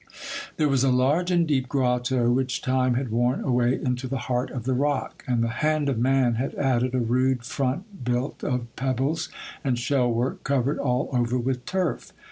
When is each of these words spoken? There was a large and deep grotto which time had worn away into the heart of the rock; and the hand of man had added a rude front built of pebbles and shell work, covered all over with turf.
There 0.57 0.67
was 0.67 0.83
a 0.83 0.89
large 0.91 1.29
and 1.29 1.45
deep 1.45 1.69
grotto 1.69 2.31
which 2.31 2.63
time 2.63 2.95
had 2.95 3.11
worn 3.11 3.41
away 3.43 3.75
into 3.79 4.07
the 4.07 4.17
heart 4.17 4.49
of 4.49 4.63
the 4.63 4.73
rock; 4.73 5.23
and 5.27 5.43
the 5.43 5.49
hand 5.61 5.89
of 5.89 5.99
man 5.99 6.33
had 6.41 6.55
added 6.55 6.95
a 6.95 6.99
rude 6.99 7.43
front 7.43 8.03
built 8.03 8.43
of 8.43 8.75
pebbles 8.75 9.29
and 9.63 9.77
shell 9.77 10.11
work, 10.11 10.43
covered 10.43 10.79
all 10.79 11.07
over 11.13 11.37
with 11.37 11.65
turf. 11.67 12.13